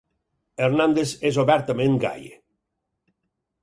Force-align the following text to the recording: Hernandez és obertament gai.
Hernandez 0.67 1.13
és 1.31 1.39
obertament 1.45 2.03
gai. 2.09 2.29